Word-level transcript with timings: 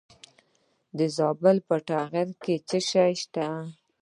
د 0.97 0.99
زابل 1.17 1.57
په 1.67 1.75
اتغر 1.79 2.27
کې 2.43 2.55
څه 2.67 2.77
شی 2.89 3.11
شته؟ 3.21 3.47